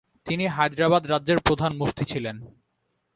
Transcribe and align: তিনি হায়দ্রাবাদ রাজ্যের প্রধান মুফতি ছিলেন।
তিনি 0.25 0.45
হায়দ্রাবাদ 0.47 1.03
রাজ্যের 1.07 1.39
প্রধান 1.39 1.71
মুফতি 1.77 2.03
ছিলেন। 2.05 2.35